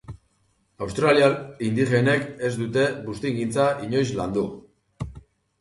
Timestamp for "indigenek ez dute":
1.67-2.87